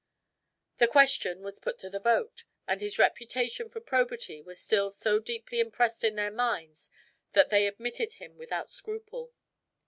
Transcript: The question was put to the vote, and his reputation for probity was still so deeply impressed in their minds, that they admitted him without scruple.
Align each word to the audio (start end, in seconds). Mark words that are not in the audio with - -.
The 0.77 0.87
question 0.87 1.43
was 1.43 1.59
put 1.59 1.77
to 1.77 1.89
the 1.91 1.99
vote, 1.99 2.43
and 2.67 2.81
his 2.81 2.97
reputation 2.97 3.69
for 3.69 3.79
probity 3.79 4.41
was 4.41 4.59
still 4.59 4.89
so 4.89 5.19
deeply 5.19 5.59
impressed 5.59 6.03
in 6.03 6.15
their 6.15 6.31
minds, 6.31 6.89
that 7.33 7.51
they 7.51 7.67
admitted 7.67 8.13
him 8.13 8.35
without 8.35 8.67
scruple. 8.67 9.31